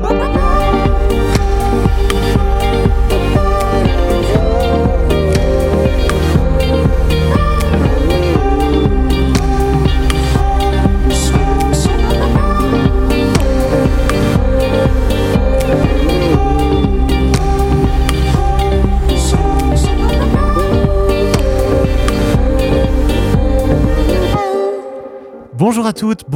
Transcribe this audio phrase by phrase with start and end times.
[0.00, 0.27] Bonjour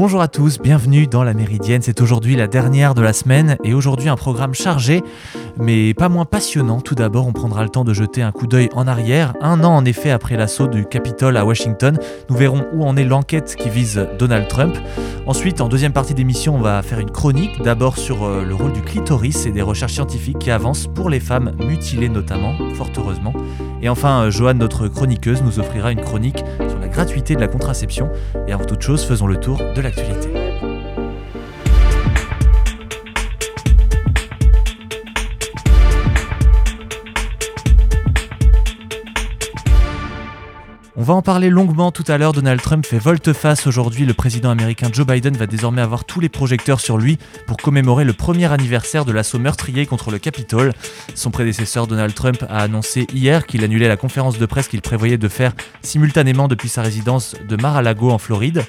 [0.02, 1.80] bonjour à tous, bienvenue dans la Méridienne.
[1.80, 5.00] C'est aujourd'hui la dernière de la semaine et aujourd'hui un programme chargé
[5.56, 6.80] mais pas moins passionnant.
[6.80, 9.34] Tout d'abord, on prendra le temps de jeter un coup d'œil en arrière.
[9.40, 13.04] Un an en effet après l'assaut du Capitole à Washington, nous verrons où en est
[13.04, 14.76] l'enquête qui vise Donald Trump.
[15.26, 18.72] Ensuite, en deuxième partie d'émission, on va faire une chronique, d'abord sur euh, le rôle
[18.72, 23.32] du clitoris et des recherches scientifiques qui avancent pour les femmes mutilées notamment, fort heureusement.
[23.82, 26.42] Et enfin, euh, Joanne, notre chroniqueuse, nous offrira une chronique
[26.92, 28.10] gratuité de la contraception.
[28.46, 30.41] Et avant toute chose, faisons le tour de l'actualité.
[41.02, 42.30] On va en parler longuement tout à l'heure.
[42.30, 44.06] Donald Trump fait volte-face aujourd'hui.
[44.06, 48.04] Le président américain Joe Biden va désormais avoir tous les projecteurs sur lui pour commémorer
[48.04, 50.72] le premier anniversaire de l'assaut meurtrier contre le Capitole.
[51.16, 55.18] Son prédécesseur Donald Trump a annoncé hier qu'il annulait la conférence de presse qu'il prévoyait
[55.18, 58.64] de faire simultanément depuis sa résidence de Mar-a-Lago en Floride.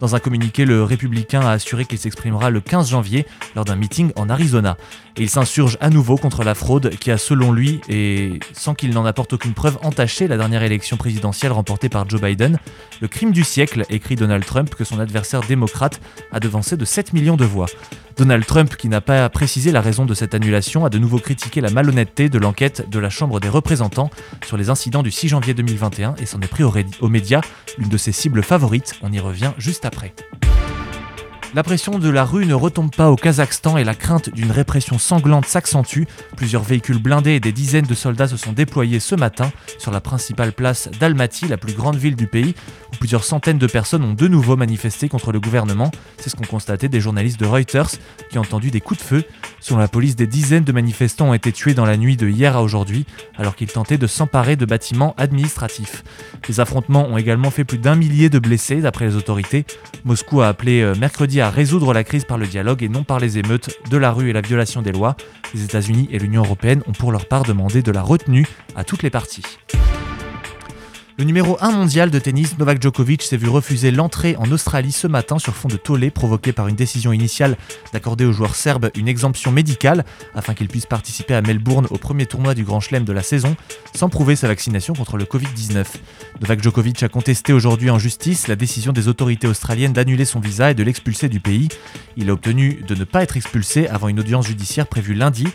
[0.00, 4.10] Dans un communiqué, le républicain a assuré qu'il s'exprimera le 15 janvier lors d'un meeting
[4.16, 4.78] en Arizona.
[5.16, 9.04] Il s'insurge à nouveau contre la fraude qui a, selon lui, et sans qu'il n'en
[9.04, 12.58] apporte aucune preuve, entaché la dernière élection présidentielle remportée par Joe Biden.
[13.00, 16.00] Le crime du siècle, écrit Donald Trump, que son adversaire démocrate
[16.32, 17.66] a devancé de 7 millions de voix.
[18.16, 21.60] Donald Trump, qui n'a pas précisé la raison de cette annulation, a de nouveau critiqué
[21.60, 24.10] la malhonnêteté de l'enquête de la Chambre des représentants
[24.44, 27.40] sur les incidents du 6 janvier 2021 et s'en est pris aux médias,
[27.78, 28.94] l'une de ses cibles favorites.
[29.02, 30.12] On y revient juste après.
[31.54, 34.98] La pression de la rue ne retombe pas au Kazakhstan et la crainte d'une répression
[34.98, 36.02] sanglante s'accentue.
[36.36, 40.00] Plusieurs véhicules blindés et des dizaines de soldats se sont déployés ce matin sur la
[40.00, 42.56] principale place d'Almaty, la plus grande ville du pays,
[42.92, 45.92] où plusieurs centaines de personnes ont de nouveau manifesté contre le gouvernement.
[46.18, 47.90] C'est ce qu'ont constaté des journalistes de Reuters
[48.30, 49.24] qui ont entendu des coups de feu.
[49.60, 52.56] Selon la police, des dizaines de manifestants ont été tués dans la nuit de hier
[52.56, 53.06] à aujourd'hui,
[53.38, 56.02] alors qu'ils tentaient de s'emparer de bâtiments administratifs.
[56.48, 59.64] Les affrontements ont également fait plus d'un millier de blessés, d'après les autorités.
[60.04, 63.20] Moscou a appelé euh, mercredi à résoudre la crise par le dialogue et non par
[63.20, 65.16] les émeutes de la rue et la violation des lois.
[65.54, 68.46] Les États-Unis et l'Union européenne ont pour leur part demandé de la retenue
[68.76, 69.44] à toutes les parties.
[71.16, 75.06] Le numéro 1 mondial de tennis, Novak Djokovic, s'est vu refuser l'entrée en Australie ce
[75.06, 77.56] matin sur fond de tollé provoqué par une décision initiale
[77.92, 80.04] d'accorder aux joueurs serbes une exemption médicale
[80.34, 83.54] afin qu'ils puissent participer à Melbourne au premier tournoi du Grand Chelem de la saison
[83.94, 85.84] sans prouver sa vaccination contre le Covid-19.
[86.40, 90.72] Novak Djokovic a contesté aujourd'hui en justice la décision des autorités australiennes d'annuler son visa
[90.72, 91.68] et de l'expulser du pays.
[92.16, 95.46] Il a obtenu de ne pas être expulsé avant une audience judiciaire prévue lundi.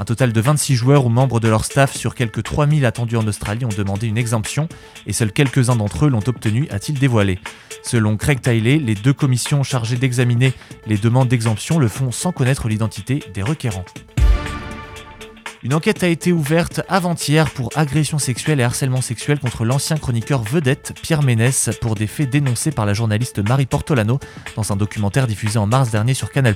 [0.00, 3.26] Un total de 26 joueurs ou membres de leur staff sur quelques 3000 attendus en
[3.28, 4.68] Australie ont demandé une exemption
[5.06, 7.38] et seuls quelques-uns d'entre eux l'ont obtenu, a-t-il dévoilé.
[7.82, 10.52] Selon Craig Tiley, les deux commissions chargées d'examiner
[10.86, 13.84] les demandes d'exemption le font sans connaître l'identité des requérants.
[15.64, 20.42] Une enquête a été ouverte avant-hier pour agression sexuelle et harcèlement sexuel contre l'ancien chroniqueur
[20.42, 24.20] vedette Pierre Ménès pour des faits dénoncés par la journaliste Marie Portolano
[24.56, 26.54] dans un documentaire diffusé en mars dernier sur Canal+.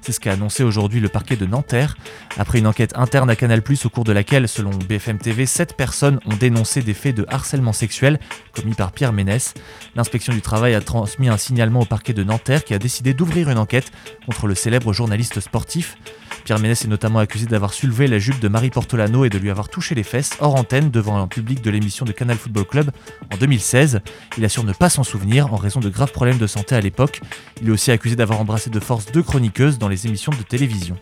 [0.00, 1.94] C'est ce qu'a annoncé aujourd'hui le parquet de Nanterre.
[2.38, 6.18] Après une enquête interne à Canal+, au cours de laquelle, selon BFM TV, 7 personnes
[6.24, 8.18] ont dénoncé des faits de harcèlement sexuel
[8.52, 9.52] commis par Pierre Ménès,
[9.94, 13.50] l'inspection du travail a transmis un signalement au parquet de Nanterre qui a décidé d'ouvrir
[13.50, 13.92] une enquête
[14.24, 15.98] contre le célèbre journaliste sportif.
[16.48, 19.50] Pierre Ménès est notamment accusé d'avoir soulevé la jupe de Marie Portolano et de lui
[19.50, 22.90] avoir touché les fesses hors antenne devant un public de l'émission de Canal Football Club
[23.30, 24.00] en 2016.
[24.38, 27.20] Il assure ne pas s'en souvenir en raison de graves problèmes de santé à l'époque.
[27.60, 30.96] Il est aussi accusé d'avoir embrassé de force deux chroniqueuses dans les émissions de télévision.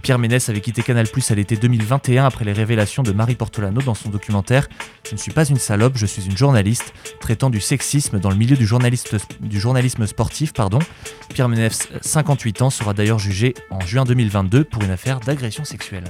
[0.00, 3.82] Pierre Ménès avait quitté Canal Plus à l'été 2021 après les révélations de Marie Portolano
[3.82, 4.66] dans son documentaire
[5.06, 8.36] Je ne suis pas une salope, je suis une journaliste, traitant du sexisme dans le
[8.36, 10.54] milieu du, journalisme sportif.
[10.54, 10.78] Pardon.
[11.34, 16.04] Pierre Ménès, 58 ans, sera d'ailleurs jugé en juin 2022 pour affaire d'agression sexuelle.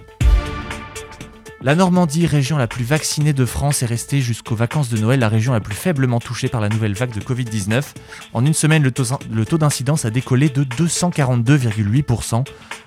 [1.63, 5.29] La Normandie, région la plus vaccinée de France, est restée jusqu'aux vacances de Noël la
[5.29, 7.83] région la plus faiblement touchée par la nouvelle vague de Covid-19.
[8.35, 12.45] En une semaine, le taux, d'incidence a décollé de 242,8%,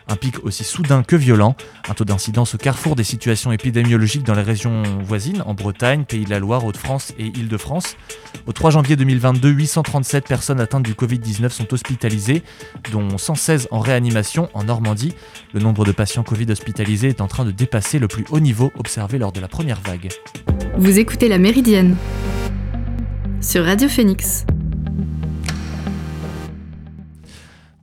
[0.10, 1.56] un pic aussi soudain que violent,
[1.88, 6.26] un taux d'incidence au carrefour des situations épidémiologiques dans les régions voisines, en Bretagne, Pays
[6.26, 7.96] de la Loire, Hauts-de-France et Île-de-France.
[8.48, 12.44] Au 3 janvier 2022, 837 personnes atteintes du Covid-19 sont hospitalisées,
[12.92, 15.14] dont 116 en réanimation en Normandie.
[15.54, 18.72] Le nombre de patients Covid hospitalisés est en train de dépasser le plus haut niveau
[18.78, 20.10] observé lors de la première vague.
[20.78, 21.96] Vous écoutez La Méridienne
[23.42, 24.46] sur Radio Phoenix.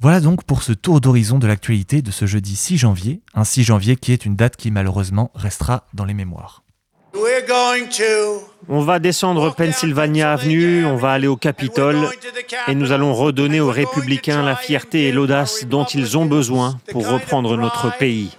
[0.00, 3.64] Voilà donc pour ce tour d'horizon de l'actualité de ce jeudi 6 janvier, un 6
[3.64, 6.62] janvier qui est une date qui malheureusement restera dans les mémoires.
[8.68, 12.10] On va descendre Pennsylvania Avenue, on va aller au Capitole
[12.68, 17.08] et nous allons redonner aux républicains la fierté et l'audace dont ils ont besoin pour
[17.08, 18.36] reprendre notre pays.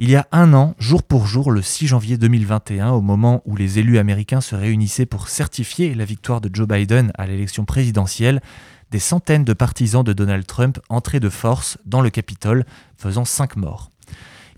[0.00, 3.54] Il y a un an, jour pour jour, le 6 janvier 2021, au moment où
[3.54, 8.40] les élus américains se réunissaient pour certifier la victoire de Joe Biden à l'élection présidentielle,
[8.90, 13.54] des centaines de partisans de Donald Trump entraient de force dans le Capitole, faisant cinq
[13.54, 13.90] morts.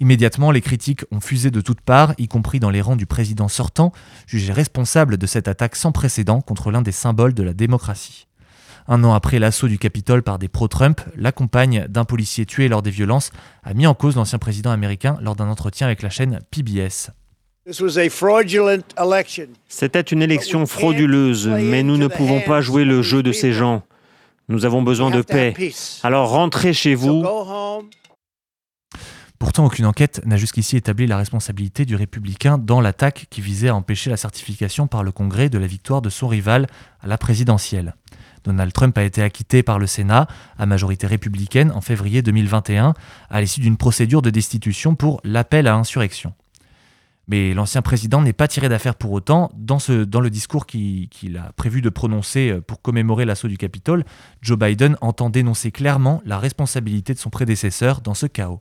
[0.01, 3.49] Immédiatement, les critiques ont fusé de toutes parts, y compris dans les rangs du président
[3.49, 3.93] sortant,
[4.27, 8.27] jugé responsable de cette attaque sans précédent contre l'un des symboles de la démocratie.
[8.89, 12.83] Un an après l'assaut du Capitole par des pro-Trump, la compagne d'un policier tué lors
[12.83, 13.33] des violences
[13.65, 17.11] a mis en cause l'ancien président américain lors d'un entretien avec la chaîne PBS.
[19.69, 23.83] C'était une élection frauduleuse, mais nous ne pouvons pas jouer le jeu de ces gens.
[24.49, 25.53] Nous avons besoin de paix.
[26.05, 27.25] Alors rentrez chez vous
[29.39, 33.75] Pourtant, aucune enquête n'a jusqu'ici établi la responsabilité du républicain dans l'attaque qui visait à
[33.75, 36.69] empêcher la certification par le Congrès de la victoire de son rival
[37.01, 37.95] à la présidentielle.
[38.47, 40.27] Donald Trump a été acquitté par le Sénat,
[40.57, 42.95] à majorité républicaine, en février 2021,
[43.29, 46.33] à l'issue d'une procédure de destitution pour l'appel à insurrection.
[47.29, 49.51] Mais l'ancien président n'est pas tiré d'affaire pour autant.
[49.57, 54.05] Dans, le discours qu'il a prévu de prononcer pour commémorer l'assaut du Capitole,
[54.43, 58.61] Joe Biden entend dénoncer clairement la responsabilité de son prédécesseur dans ce chaos.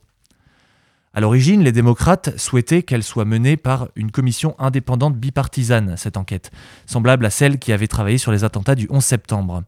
[1.16, 6.50] À l'origine, les démocrates souhaitaient qu'elle soit menée par une commission indépendante bipartisane, cette enquête,
[6.84, 9.62] semblable à celle qui avait travaillé sur les attentats du 11 septembre.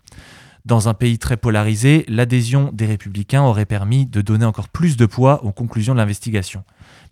[0.66, 5.06] Dans un pays très polarisé, l'adhésion des républicains aurait permis de donner encore plus de
[5.06, 6.64] poids aux conclusions de l'investigation.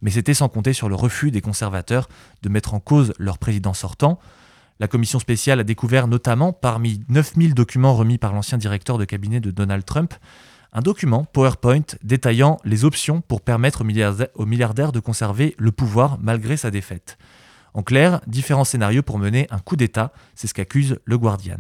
[0.03, 2.07] Mais c'était sans compter sur le refus des conservateurs
[2.43, 4.19] de mettre en cause leur président sortant.
[4.81, 9.41] La commission spéciale a découvert notamment, parmi 9000 documents remis par l'ancien directeur de cabinet
[9.41, 10.13] de Donald Trump,
[10.73, 13.83] un document PowerPoint détaillant les options pour permettre
[14.35, 17.19] aux milliardaires de conserver le pouvoir malgré sa défaite.
[17.75, 21.59] En clair, différents scénarios pour mener un coup d'État, c'est ce qu'accuse le Guardian.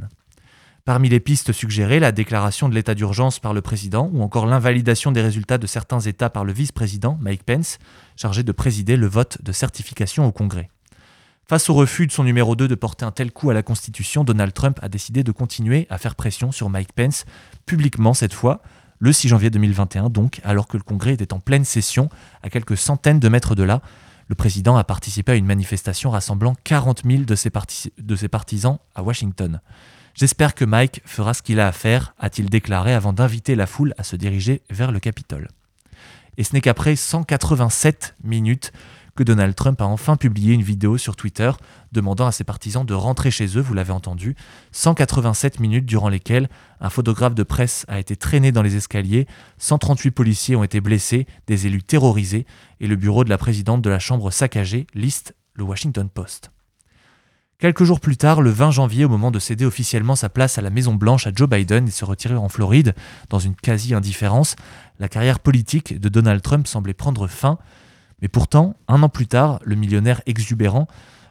[0.87, 5.11] Parmi les pistes suggérées, la déclaration de l'état d'urgence par le président ou encore l'invalidation
[5.11, 7.79] des résultats de certains États par le vice-président Mike Pence,
[8.17, 10.71] chargé de présider le vote de certification au Congrès.
[11.49, 14.25] Face au refus de son numéro 2 de porter un tel coup à la Constitution,
[14.25, 17.25] Donald Trump a décidé de continuer à faire pression sur Mike Pence,
[17.67, 18.63] publiquement cette fois,
[18.99, 22.09] le 6 janvier 2021, donc, alors que le Congrès était en pleine session,
[22.43, 23.83] à quelques centaines de mètres de là.
[24.29, 27.51] Le président a participé à une manifestation rassemblant 40 000 de ses,
[28.29, 29.61] partisans à Washington.
[30.15, 33.95] J'espère que Mike fera ce qu'il a à faire, a-t-il déclaré avant d'inviter la foule
[33.99, 35.49] à se diriger vers le Capitole.
[36.39, 38.73] Et ce n'est qu'après 187 minutes
[39.17, 41.51] que Donald Trump a enfin publié une vidéo sur Twitter
[41.91, 44.37] demandant à ses partisans de rentrer chez eux, vous l'avez entendu,
[44.71, 46.49] 187 minutes durant lesquelles
[46.81, 49.27] un photographe de presse a été traîné dans les escaliers,
[49.59, 52.47] 138 policiers ont été blessés, des élus terrorisés
[52.79, 56.51] et le bureau de la présidente de la Chambre saccagé, liste le Washington Post.
[57.59, 60.61] Quelques jours plus tard, le 20 janvier, au moment de céder officiellement sa place à
[60.61, 62.95] la Maison Blanche à Joe Biden et se retirer en Floride,
[63.31, 64.57] dans une quasi-indifférence,
[64.99, 67.57] la carrière politique de Donald Trump semblait prendre fin,
[68.23, 70.87] mais pourtant, un an plus tard, le millionnaire exubérant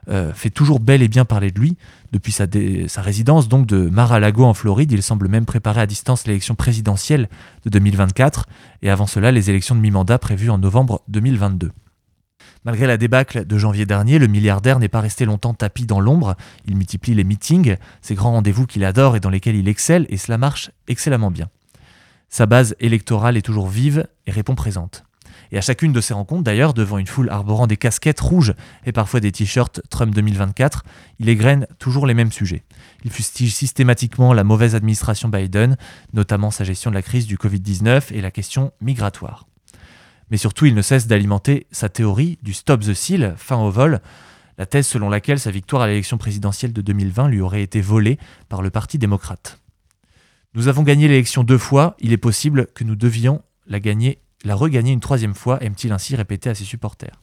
[0.08, 1.78] euh, fait toujours bel et bien parler de lui.
[2.12, 2.46] Depuis sa,
[3.02, 7.28] résidence donc de Mar-a-Lago en Floride, il semble même préparer à distance l'élection présidentielle
[7.64, 8.46] de 2024
[8.84, 11.72] et avant cela les élections de mi-mandat prévues en novembre 2022.
[12.66, 16.36] Malgré la débâcle de janvier dernier, le milliardaire n'est pas resté longtemps tapis dans l'ombre.
[16.66, 20.18] Il multiplie les meetings, ces grands rendez-vous qu'il adore et dans lesquels il excelle, et
[20.18, 21.50] cela marche excellemment bien.
[22.30, 25.04] Sa base électorale est toujours vive et répond présente.
[25.52, 28.54] Et à chacune de ces rencontres, d'ailleurs, devant une foule arborant des casquettes rouges
[28.86, 30.84] et parfois des t-shirts Trump 2024,
[31.20, 32.64] il égrène toujours les mêmes sujets.
[33.04, 35.78] Il fustige systématiquement la mauvaise administration Biden,
[36.14, 39.48] notamment sa gestion de la crise du Covid-19 et la question migratoire.
[40.32, 44.02] Mais surtout, il ne cesse d'alimenter sa théorie du stop the seal, fin au vol,
[44.58, 48.18] la thèse selon laquelle sa victoire à l'élection présidentielle de 2020 lui aurait été volée
[48.50, 49.60] par le Parti démocrate.
[50.54, 54.56] Nous avons gagné l'élection deux fois, il est possible que nous devions la gagner la
[54.56, 57.22] regagner une troisième fois, aime-t-il ainsi répéter à ses supporters.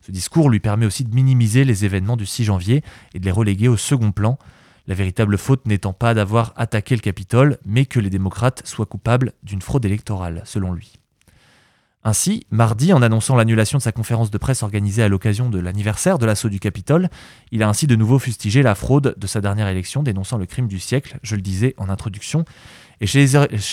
[0.00, 2.82] Ce discours lui permet aussi de minimiser les événements du 6 janvier
[3.14, 4.38] et de les reléguer au second plan,
[4.86, 9.32] la véritable faute n'étant pas d'avoir attaqué le Capitole, mais que les démocrates soient coupables
[9.42, 10.99] d'une fraude électorale, selon lui.
[12.02, 16.18] Ainsi, mardi, en annonçant l'annulation de sa conférence de presse organisée à l'occasion de l'anniversaire
[16.18, 17.10] de l'assaut du Capitole,
[17.52, 20.66] il a ainsi de nouveau fustigé la fraude de sa dernière élection, dénonçant le crime
[20.66, 22.46] du siècle, je le disais en introduction,
[23.02, 23.26] et chez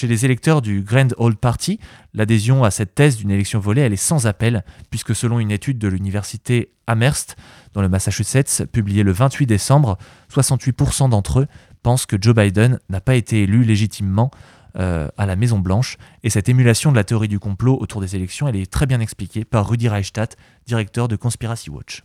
[0.07, 1.79] les, électeurs du Grand Old Party,
[2.13, 5.77] l'adhésion à cette thèse d'une élection volée, elle est sans appel, puisque selon une étude
[5.79, 7.35] de l'université Amherst,
[7.73, 9.97] dans le Massachusetts, publiée le 28 décembre,
[10.33, 11.47] 68% d'entre eux
[11.83, 14.31] pense que Joe Biden n'a pas été élu légitimement
[14.79, 15.97] euh, à la Maison Blanche.
[16.23, 18.99] Et cette émulation de la théorie du complot autour des élections, elle est très bien
[18.99, 22.03] expliquée par Rudy Reichstadt, directeur de Conspiracy Watch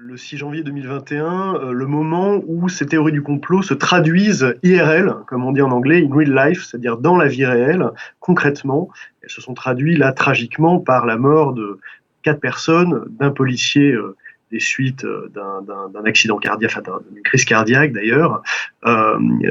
[0.00, 5.12] le 6 janvier 2021, euh, le moment où ces théories du complot se traduisent IRL,
[5.26, 7.84] comme on dit en anglais, in real life, c'est-à-dire dans la vie réelle,
[8.20, 8.88] concrètement.
[9.22, 11.78] Elles se sont traduites là tragiquement par la mort de
[12.22, 14.16] quatre personnes, d'un policier euh,
[14.50, 18.42] des suites d'un accident cardiaque, enfin d'une crise cardiaque d'ailleurs.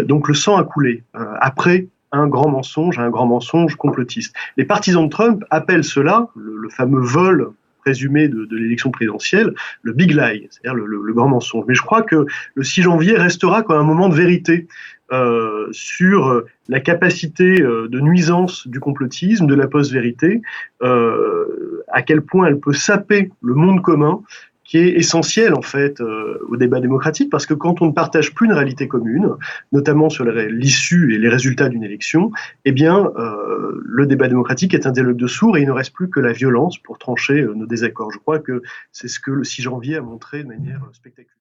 [0.05, 1.03] donc le sang a coulé.
[1.13, 4.35] après un grand mensonge, un grand mensonge complotiste.
[4.55, 7.51] Les partisans de Trump appellent cela, le fameux vol
[7.87, 11.63] résumé de, l'élection présidentielle, le big lie, c'est-à-dire le, grand mensonge.
[11.67, 14.67] Mais je crois que le 6 janvier restera comme un moment de vérité
[15.13, 20.41] euh, sur la capacité euh, de nuisance du complotisme, de la post-vérité,
[20.83, 24.21] euh, à quel point elle peut saper le monde commun
[24.67, 28.35] qui est essentiel en fait euh, au débat démocratique parce que quand on ne partage
[28.35, 29.29] plus une réalité commune,
[29.71, 32.31] notamment sur l'issue et les résultats d'une élection,
[32.65, 35.93] eh bien euh, le débat démocratique est un dialogue de sourds et il ne reste
[35.93, 38.11] plus que la violence pour trancher euh, nos désaccords.
[38.11, 41.33] Je crois que c'est ce que le 6 janvier a montré de manière spectaculaire.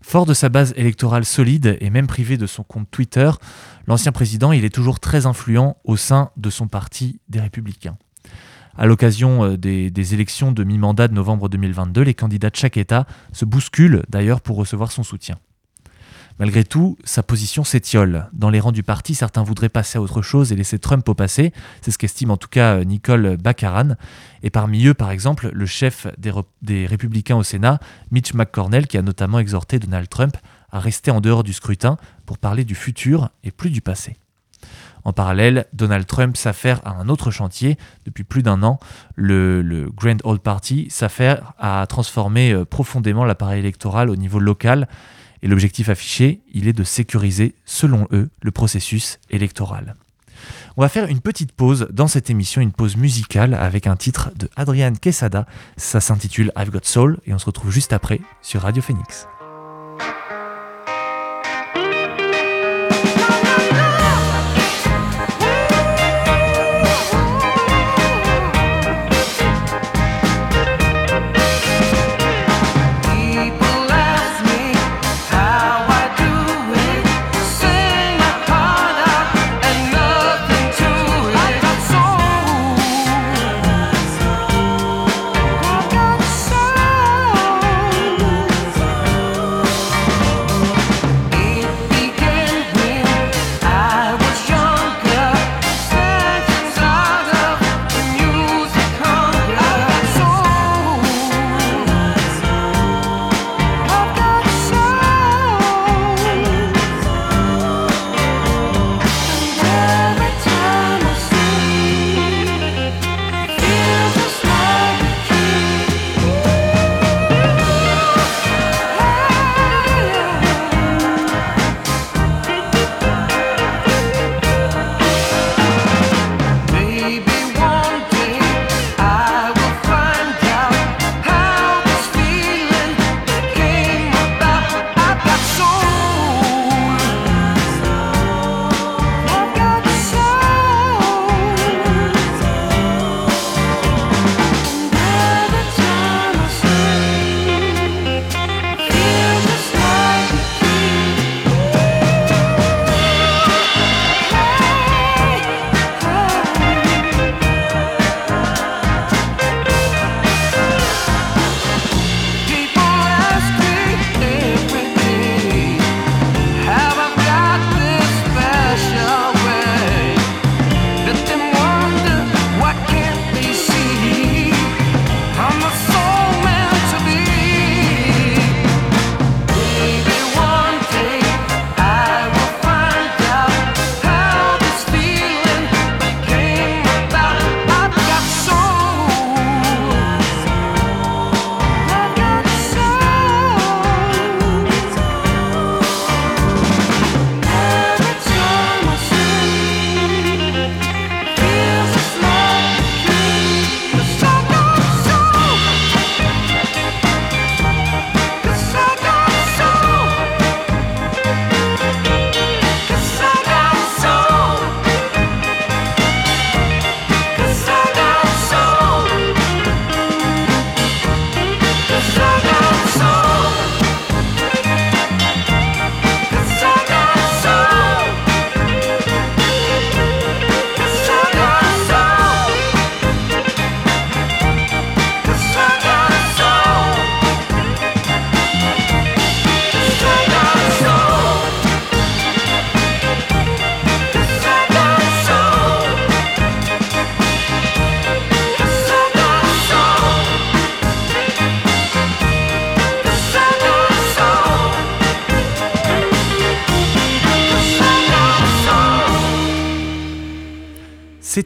[0.00, 3.30] Fort de sa base électorale solide et même privé de son compte Twitter,
[3.88, 7.98] l'ancien président il est toujours très influent au sein de son parti des Républicains.
[8.78, 13.06] À l'occasion euh, des, élections de mi-mandat de novembre 2022, les candidats de chaque État
[13.32, 15.36] se bousculent d'ailleurs pour recevoir son soutien.
[16.38, 18.28] Malgré tout, sa position s'étiole.
[18.32, 21.14] Dans les rangs du parti, certains voudraient passer à autre chose et laisser Trump au
[21.14, 21.52] passé.
[21.80, 23.96] C'est ce qu'estime en tout cas euh, Nicole Baccaran.
[24.44, 26.30] Et parmi eux, par exemple, le chef des,
[26.62, 27.80] des républicains au Sénat,
[28.12, 30.36] Mitch McConnell, qui a notamment exhorté Donald Trump
[30.70, 34.16] à rester en dehors du scrutin pour parler du futur et plus du passé.
[35.08, 37.78] En parallèle, Donald Trump s'affaire à un autre chantier.
[38.04, 38.78] Depuis plus d'un an,
[39.14, 44.86] le, Grand Old Party s'affaire à transformer euh, profondément l'appareil électoral au niveau local.
[45.42, 49.96] Et l'objectif affiché, il est de sécuriser, selon eux, le processus électoral.
[50.76, 54.30] On va faire une petite pause dans cette émission, une pause musicale avec un titre
[54.36, 55.46] de Adrian Quesada.
[55.78, 59.26] Ça s'intitule I've Got Soul et on se retrouve juste après sur Radio Phoenix.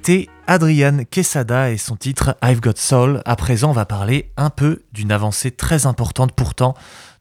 [0.04, 3.22] C'était Adrian Quesada et son titre I've Got Soul.
[3.24, 6.74] À présent, on va parler un peu d'une avancée très importante pourtant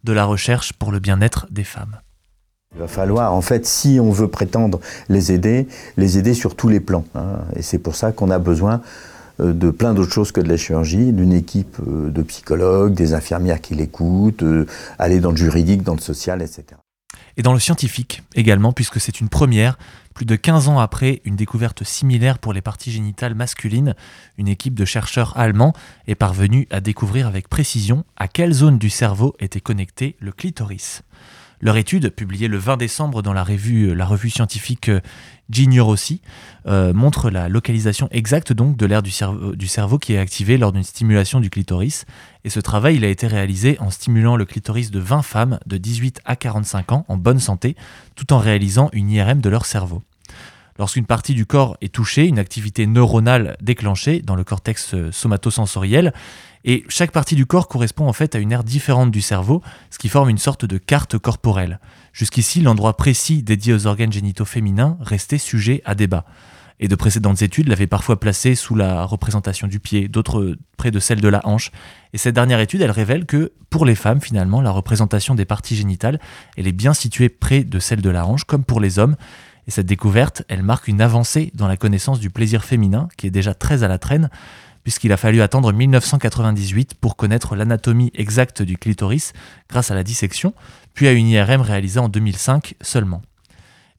[0.03, 1.99] de la recherche pour le bien-être des femmes.
[2.73, 6.69] Il va falloir, en fait, si on veut prétendre les aider, les aider sur tous
[6.69, 7.05] les plans.
[7.13, 7.41] Hein.
[7.55, 8.81] Et c'est pour ça qu'on a besoin
[9.41, 13.13] euh, de plein d'autres choses que de la chirurgie, d'une équipe euh, de psychologues, des
[13.13, 14.65] infirmières qui l'écoutent, euh,
[14.97, 16.65] aller dans le juridique, dans le social, etc.
[17.37, 19.77] Et dans le scientifique également, puisque c'est une première,
[20.13, 23.95] plus de 15 ans après une découverte similaire pour les parties génitales masculines,
[24.37, 25.73] une équipe de chercheurs allemands
[26.07, 31.03] est parvenue à découvrir avec précision à quelle zone du cerveau était connecté le clitoris.
[31.61, 34.99] Leur étude, publiée le 20 décembre dans la revue, la revue scientifique euh,
[35.51, 35.67] G
[36.67, 40.57] euh, montre la localisation exacte donc de l'aire du, cerveau, du cerveau qui est activée
[40.57, 42.05] lors d'une stimulation du clitoris.
[42.45, 45.77] Et ce travail il a été réalisé en stimulant le clitoris de 20 femmes de
[45.77, 47.75] 18 à 45 ans en bonne santé,
[48.15, 50.01] tout en réalisant une IRM de leur cerveau.
[50.79, 56.13] Lorsqu'une partie du corps est touchée, une activité neuronale déclenchée dans le cortex euh, somatosensoriel,
[56.63, 59.97] et chaque partie du corps correspond en fait à une aire différente du cerveau, ce
[59.97, 61.79] qui forme une sorte de carte corporelle.
[62.13, 66.25] Jusqu'ici, l'endroit précis dédié aux organes génitaux féminins restait sujet à débat.
[66.83, 70.99] Et de précédentes études l'avaient parfois placé sous la représentation du pied, d'autres près de
[70.99, 71.71] celle de la hanche.
[72.11, 75.75] Et cette dernière étude, elle révèle que pour les femmes, finalement, la représentation des parties
[75.75, 76.19] génitales,
[76.57, 79.15] elle est bien située près de celle de la hanche, comme pour les hommes.
[79.67, 83.31] Et cette découverte, elle marque une avancée dans la connaissance du plaisir féminin, qui est
[83.31, 84.29] déjà très à la traîne,
[84.83, 89.33] puisqu'il a fallu attendre 1998 pour connaître l'anatomie exacte du clitoris
[89.69, 90.53] grâce à la dissection,
[90.93, 93.21] puis à une IRM réalisée en 2005 seulement.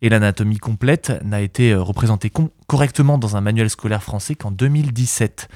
[0.02, 2.30] Et l'anatomie complète n'a été euh, représentée
[2.66, 5.48] correctement dans un manuel scolaire français qu'en 2017.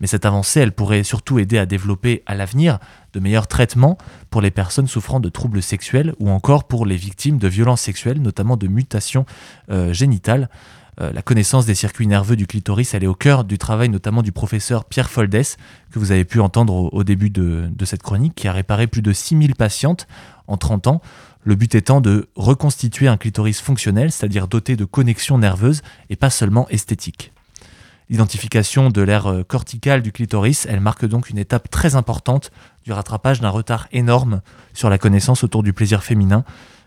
[0.00, 2.78] Mais cette avancée, elle pourrait surtout aider à développer à l'avenir
[3.12, 3.98] de meilleurs traitements
[4.30, 8.22] pour les personnes souffrant de troubles sexuels ou encore pour les victimes de violences sexuelles,
[8.22, 9.26] notamment de mutations
[9.70, 10.48] euh, génitales.
[11.00, 14.22] Euh, la connaissance des circuits nerveux du clitoris, elle est au cœur du travail notamment
[14.22, 15.56] du professeur Pierre Foldès,
[15.90, 19.12] que vous avez pu entendre au, début de, cette chronique, qui a réparé plus de
[19.12, 20.06] 6000 patientes
[20.46, 21.00] en 30 ans.
[21.42, 26.30] Le but étant de reconstituer un clitoris fonctionnel, c'est-à-dire doté de connexions nerveuses et pas
[26.30, 27.32] seulement esthétiques.
[28.08, 32.50] L'identification de l'aire euh, corticale du clitoris, elle marque donc une étape très importante
[32.84, 34.42] du rattrapage d'un retard énorme
[34.74, 36.44] sur la connaissance autour du plaisir féminin,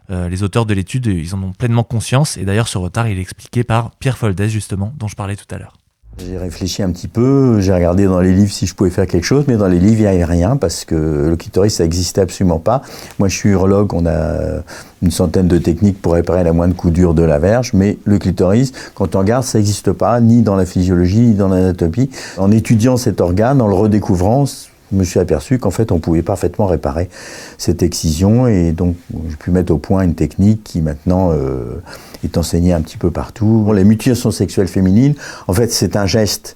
[0.09, 2.37] euh, les auteurs de l'étude, ils en ont pleinement conscience.
[2.37, 5.53] Et d'ailleurs, ce retard, il est expliqué par Pierre Foldès, justement, dont je parlais tout
[5.53, 5.77] à l'heure.
[6.19, 9.23] J'ai réfléchi un petit peu, j'ai regardé dans les livres si je pouvais faire quelque
[9.23, 12.21] chose, mais dans les livres, il n'y avait rien parce que le clitoris, ça n'existait
[12.21, 12.83] absolument pas.
[13.17, 14.61] Moi, je suis urologue, on a
[15.01, 18.19] une centaine de techniques pour réparer la moindre coup dure de la verge, mais le
[18.19, 22.11] clitoris, quand on regarde, ça n'existe pas, ni dans la physiologie, ni dans l'anatomie.
[22.37, 24.45] En étudiant cet organe, en le redécouvrant,
[24.91, 27.09] je me suis aperçu qu'en fait, on pouvait parfaitement réparer
[27.57, 28.47] cette excision.
[28.47, 28.95] Et donc,
[29.29, 31.81] j'ai pu mettre au point une technique qui maintenant euh,
[32.23, 33.71] est enseignée un petit peu partout.
[33.73, 35.15] les mutilations sexuelles féminines,
[35.47, 36.55] en fait, c'est un geste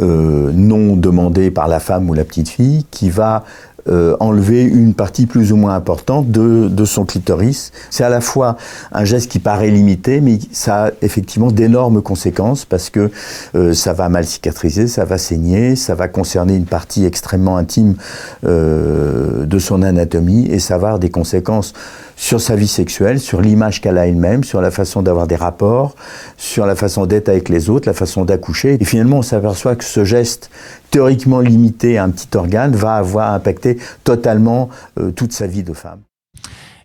[0.00, 3.44] euh, non demandé par la femme ou la petite fille qui va
[3.88, 7.72] euh, enlever une partie plus ou moins importante de, de son clitoris.
[7.90, 8.56] C'est à la fois
[8.92, 13.10] un geste qui paraît limité, mais ça a effectivement d'énormes conséquences parce que
[13.54, 17.96] euh, ça va mal cicatriser, ça va saigner, ça va concerner une partie extrêmement intime
[18.44, 21.72] euh, de son anatomie et ça va avoir des conséquences
[22.16, 25.94] sur sa vie sexuelle, sur l'image qu'elle a elle-même, sur la façon d'avoir des rapports,
[26.36, 28.78] sur la façon d'être avec les autres, la façon d'accoucher.
[28.80, 30.50] Et finalement, on s'aperçoit que ce geste
[30.90, 35.72] théoriquement limité à un petit organe va avoir impacté totalement euh, toute sa vie de
[35.72, 36.00] femme.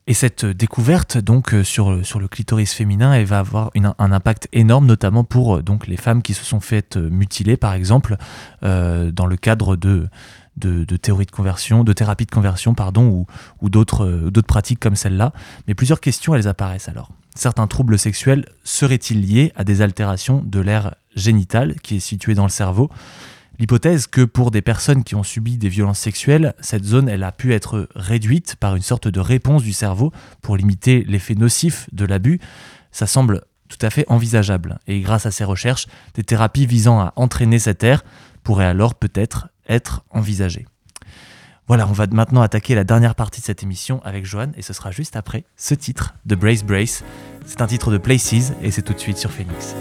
[0.10, 4.48] Et cette découverte donc euh, sur, sur le clitoris féminin, elle va avoir un impact
[4.54, 8.16] énorme, notamment pour euh, donc les femmes qui se sont faites mutiler, par exemple,
[8.62, 10.08] dans le cadre de
[10.58, 13.26] de, théorie de conversion, de thérapie de conversion, pardon, ou,
[13.62, 15.34] ou d'autres pratiques comme celle-là.
[15.68, 17.12] Mais plusieurs questions, elles apparaissent alors.
[17.36, 22.44] Certains troubles sexuels seraient-ils liés à des altérations de l'air génital qui est situé dans
[22.44, 22.90] le cerveau?
[23.60, 27.32] L'hypothèse que pour des personnes qui ont subi des violences sexuelles, cette zone elle a
[27.32, 32.06] pu être réduite par une sorte de réponse du cerveau pour limiter l'effet nocif de
[32.06, 32.40] l'abus,
[32.92, 34.80] ça semble tout à fait envisageable.
[34.88, 38.04] Et grâce à ces recherches, des thérapies visant à entraîner cet air
[38.44, 40.66] pourraient alors peut-être être envisagées.
[41.68, 44.72] Voilà, on va maintenant attaquer la dernière partie de cette émission avec Johan et ce
[44.72, 47.04] sera juste après ce titre de Brace Brace.
[47.46, 49.76] C'est un titre de Places et c'est tout de suite sur Phoenix.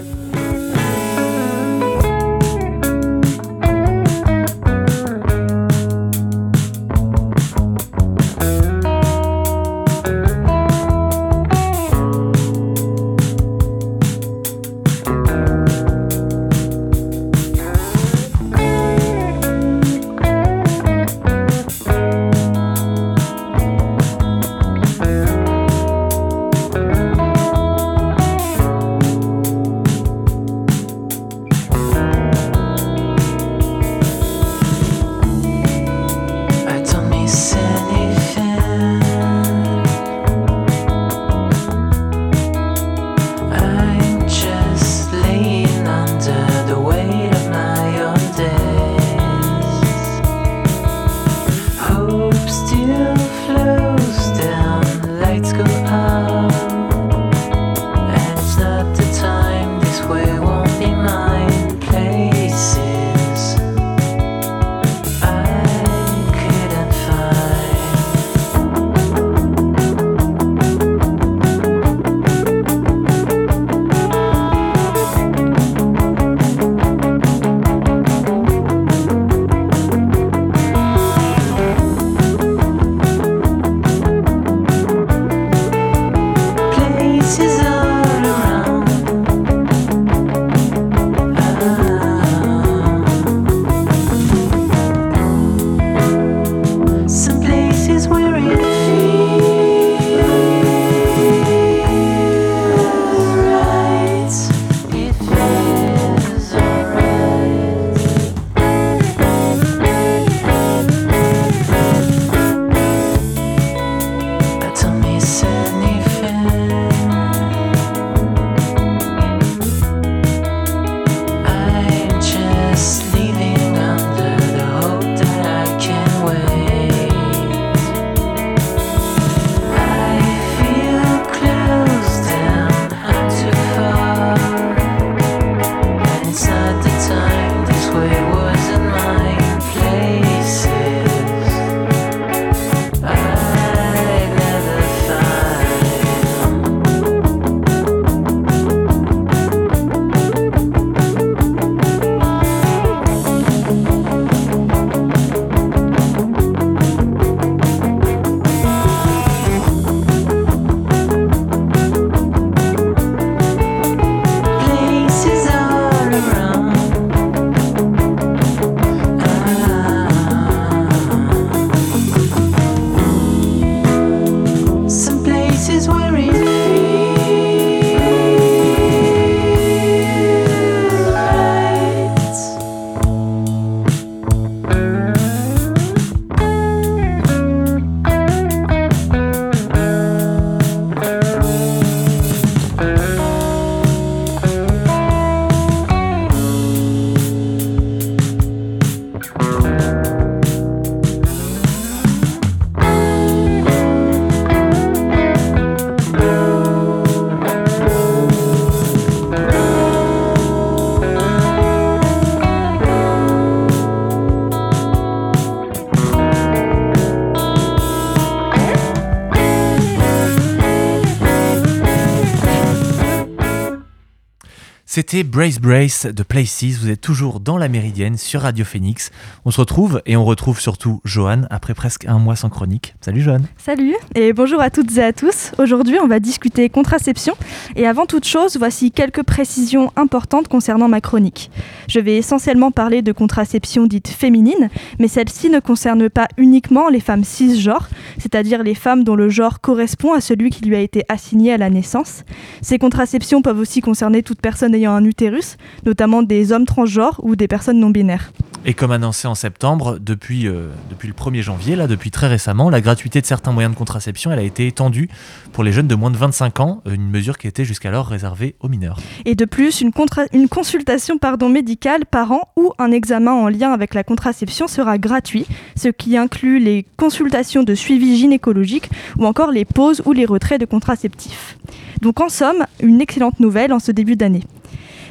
[224.97, 226.65] C'est c'était Brace Brace de Places.
[226.81, 229.09] Vous êtes toujours dans la Méridienne sur Radio Phoenix.
[229.45, 232.93] On se retrouve et on retrouve surtout Johan après presque un mois sans chronique.
[232.99, 233.39] Salut Johan.
[233.55, 235.53] Salut et bonjour à toutes et à tous.
[235.59, 237.35] Aujourd'hui, on va discuter contraception.
[237.77, 241.51] Et avant toute chose, voici quelques précisions importantes concernant ma chronique.
[241.87, 246.99] Je vais essentiellement parler de contraception dite féminine, mais celle-ci ne concerne pas uniquement les
[246.99, 251.05] femmes cisgenres, c'est-à-dire les femmes dont le genre correspond à celui qui lui a été
[251.07, 252.25] assigné à la naissance.
[252.61, 257.35] Ces contraceptions peuvent aussi concerner toute personne ayant un utérus, notamment des hommes transgenres ou
[257.35, 258.31] des personnes non binaires.
[258.65, 262.69] Et comme annoncé en septembre, depuis, euh, depuis le 1er janvier, là, depuis très récemment,
[262.69, 265.09] la gratuité de certains moyens de contraception elle a été étendue
[265.53, 268.55] pour les jeunes de moins de 25 ans, euh, une mesure qui était jusqu'alors réservée
[268.59, 268.99] aux mineurs.
[269.23, 269.91] Et de plus, une,
[270.33, 274.97] une consultation pardon, médicale par an ou un examen en lien avec la contraception sera
[274.97, 275.45] gratuit,
[275.77, 280.59] ce qui inclut les consultations de suivi gynécologique ou encore les pauses ou les retraits
[280.59, 281.57] de contraceptifs.
[282.01, 284.43] Donc en somme, une excellente nouvelle en ce début d'année.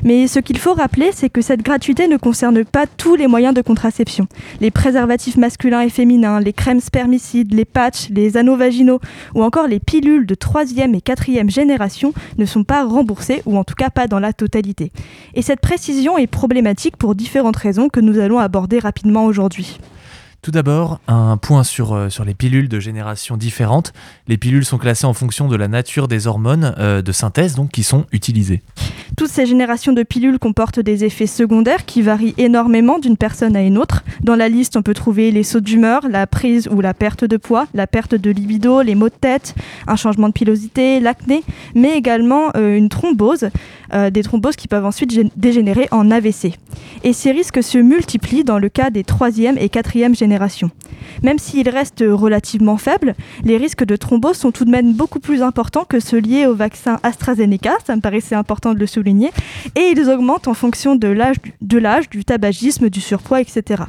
[0.05, 3.55] Mais ce qu'il faut rappeler, c'est que cette gratuité ne concerne pas tous les moyens
[3.55, 4.27] de contraception.
[4.61, 9.01] Les préservatifs masculins et féminins, les crèmes spermicides, les patchs, les anneaux vaginaux
[9.35, 13.65] ou encore les pilules de troisième et quatrième génération ne sont pas remboursés ou en
[13.65, 14.93] tout cas pas dans la totalité.
[15.35, 19.79] Et cette précision est problématique pour différentes raisons que nous allons aborder rapidement aujourd'hui.
[20.47, 23.93] Tout d'abord, un point sur, euh, sur les pilules de génération différentes.
[24.29, 27.73] Les pilules sont classées en fonction de la nature des hormones euh, de synthèse donc,
[27.73, 28.63] qui sont utilisées.
[29.17, 33.63] Toutes ces générations de pilules comportent des effets secondaires qui varient énormément d'une personne à
[33.63, 34.05] une autre.
[34.23, 37.37] Dans la liste, on peut trouver les sauts d'humeur, la prise ou la perte de
[37.37, 39.57] poids, la perte de libido, les maux de tête,
[39.89, 41.43] un changement de pilosité, l'acné,
[41.75, 43.49] mais également euh, une thrombose,
[44.11, 46.59] des thromboses qui peuvent ensuite dégénérer en AVC.
[47.05, 50.36] Et ces risques se multiplient dans le cas des troisième et quatrième générations
[51.23, 55.43] même s'ils restent relativement faibles, les risques de thrombose sont tout de même beaucoup plus
[55.43, 59.31] importants que ceux liés au vaccin AstraZeneca, ça me paraissait important de le souligner,
[59.75, 63.85] et ils augmentent en fonction de l'âge, de l'âge, du tabagisme, du surpoids, etc.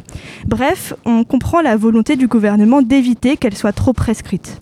[0.45, 4.61] Bref, on comprend la volonté du gouvernement d'éviter qu'elles soient trop prescrites.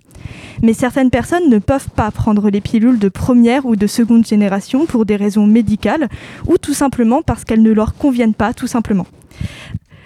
[0.64, 4.86] Mais certaines personnes ne peuvent pas prendre les pilules de première ou de seconde génération
[4.86, 6.10] pour des raisons médicales
[6.48, 9.06] ou tout simplement parce qu'elles ne leur conviennent pas tout simplement.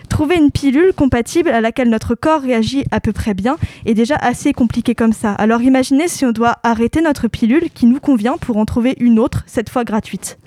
[0.09, 4.15] Trouver une pilule compatible à laquelle notre corps réagit à peu près bien est déjà
[4.15, 5.31] assez compliqué comme ça.
[5.33, 9.19] Alors imaginez si on doit arrêter notre pilule qui nous convient pour en trouver une
[9.19, 10.37] autre, cette fois gratuite.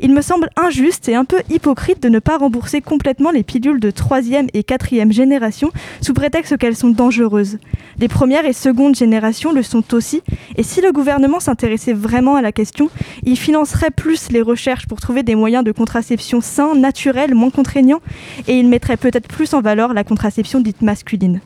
[0.00, 3.80] Il me semble injuste et un peu hypocrite de ne pas rembourser complètement les pilules
[3.80, 7.58] de troisième et quatrième génération sous prétexte qu'elles sont dangereuses.
[7.98, 10.22] Les premières et secondes générations le sont aussi,
[10.56, 12.90] et si le gouvernement s'intéressait vraiment à la question,
[13.24, 18.00] il financerait plus les recherches pour trouver des moyens de contraception sains, naturels, moins contraignants,
[18.48, 21.40] et il mettrait peut-être plus en valeur la contraception dite masculine.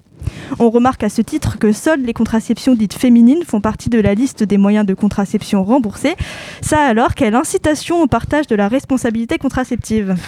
[0.58, 4.14] On remarque à ce titre que seules les contraceptions dites féminines font partie de la
[4.14, 6.14] liste des moyens de contraception remboursés.
[6.60, 10.16] Ça alors, quelle incitation au partage de la responsabilité contraceptive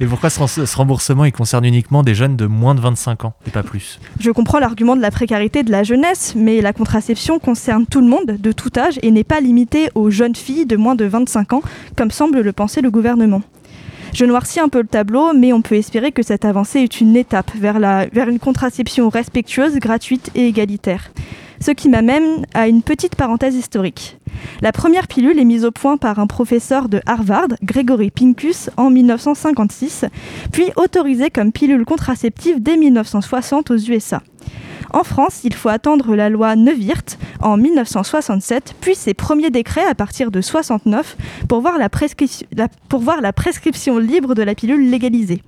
[0.00, 3.50] Et pourquoi ce remboursement il concerne uniquement des jeunes de moins de 25 ans et
[3.50, 4.00] pas plus?
[4.20, 8.06] Je comprends l'argument de la précarité de la jeunesse, mais la contraception concerne tout le
[8.06, 11.54] monde, de tout âge, et n'est pas limitée aux jeunes filles de moins de 25
[11.54, 11.62] ans,
[11.96, 13.42] comme semble le penser le gouvernement.
[14.12, 17.16] Je noircis un peu le tableau, mais on peut espérer que cette avancée est une
[17.16, 21.10] étape vers, la, vers une contraception respectueuse, gratuite et égalitaire.
[21.60, 24.18] Ce qui m'amène à une petite parenthèse historique.
[24.60, 28.90] La première pilule est mise au point par un professeur de Harvard, Gregory Pincus, en
[28.90, 30.04] 1956,
[30.50, 34.22] puis autorisée comme pilule contraceptive dès 1960 aux USA.
[34.92, 39.94] En France, il faut attendre la loi Neuwirth en 1967, puis ses premiers décrets à
[39.94, 41.16] partir de 69
[41.48, 41.88] pour voir la,
[42.88, 45.42] pour voir la prescription libre de la pilule légalisée.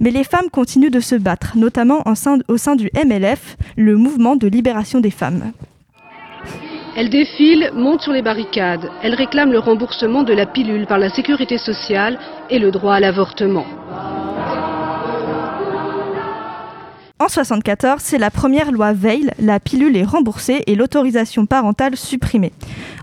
[0.00, 2.02] Mais les femmes continuent de se battre, notamment
[2.48, 5.52] au sein du MLF, le mouvement de libération des femmes.
[6.96, 8.88] Elles défilent, montent sur les barricades.
[9.02, 12.18] Elles réclament le remboursement de la pilule par la sécurité sociale
[12.50, 13.66] et le droit à l'avortement.
[17.24, 22.52] En 1974, c'est la première loi Veil, la pilule est remboursée et l'autorisation parentale supprimée.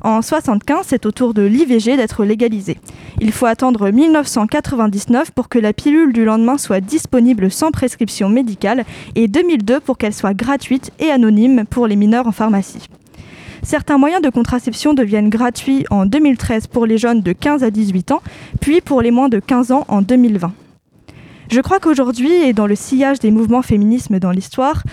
[0.03, 2.77] En 1975, c'est au tour de l'IVG d'être légalisée.
[3.19, 8.85] Il faut attendre 1999 pour que la pilule du lendemain soit disponible sans prescription médicale
[9.15, 12.89] et 2002 pour qu'elle soit gratuite et anonyme pour les mineurs en pharmacie.
[13.63, 18.11] Certains moyens de contraception deviennent gratuits en 2013 pour les jeunes de 15 à 18
[18.11, 18.21] ans,
[18.59, 20.53] puis pour les moins de 15 ans en 2020.
[21.51, 24.83] Je crois qu'aujourd'hui, et dans le sillage des mouvements féminismes dans l'histoire,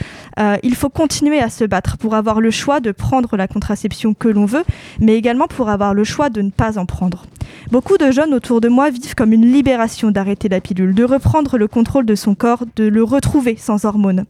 [0.41, 4.13] euh, il faut continuer à se battre pour avoir le choix de prendre la contraception
[4.13, 4.65] que l'on veut,
[4.99, 7.27] mais également pour avoir le choix de ne pas en prendre.
[7.71, 11.59] Beaucoup de jeunes autour de moi vivent comme une libération d'arrêter la pilule, de reprendre
[11.59, 14.25] le contrôle de son corps, de le retrouver sans hormones.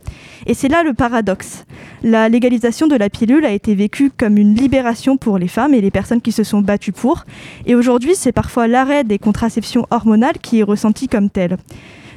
[0.45, 1.65] Et c'est là le paradoxe.
[2.03, 5.81] La légalisation de la pilule a été vécue comme une libération pour les femmes et
[5.81, 7.25] les personnes qui se sont battues pour.
[7.65, 11.57] Et aujourd'hui, c'est parfois l'arrêt des contraceptions hormonales qui est ressenti comme tel.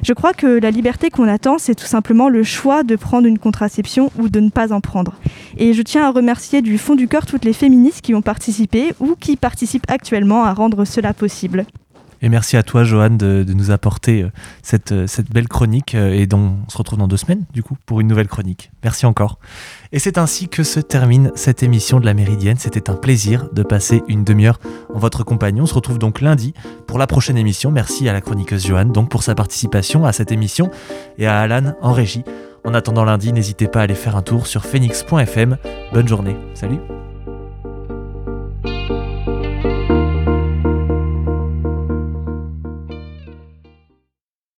[0.02, 3.38] Je crois que la liberté qu'on attend, c'est tout simplement le choix de prendre une
[3.38, 5.14] contraception ou de ne pas en prendre.
[5.56, 8.94] Et je tiens à remercier du fond du cœur toutes les féministes qui ont participé
[8.98, 11.66] ou qui participent actuellement à rendre cela possible.
[12.22, 14.30] Et merci à toi, Johan, de, nous apporter euh,
[14.62, 17.64] cette, euh, cette, belle chronique euh, et dont on se retrouve dans deux semaines, du
[17.64, 18.70] coup, pour une nouvelle chronique.
[18.84, 19.40] Merci encore.
[19.90, 22.56] Et c'est ainsi que se termine cette émission de la Méridienne.
[22.56, 24.60] C'était un plaisir de passer une demi-heure
[24.94, 25.60] en votre compagnie.
[25.60, 26.54] On se retrouve donc lundi
[26.86, 27.72] pour la prochaine émission.
[27.72, 30.70] Merci à la chroniqueuse Johan donc pour sa participation à cette émission
[31.18, 32.24] et à Alan en régie.
[32.64, 35.56] En attendant lundi, n'hésitez pas à aller faire un tour sur phoenix.fm.
[35.92, 36.36] Bonne journée.
[36.54, 36.78] Salut